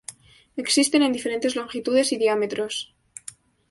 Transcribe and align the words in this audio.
Existen 0.55 1.03
en 1.03 1.13
diferentes 1.13 1.53
longitudes 1.55 2.11
y 2.11 2.17
diámetros. 2.17 2.95